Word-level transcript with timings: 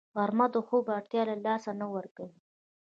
غرمه 0.17 0.47
د 0.53 0.55
خوب 0.67 0.85
اړتیا 0.97 1.21
له 1.29 1.35
لاسه 1.45 1.71
نه 1.79 1.87
ورکوي 1.95 2.39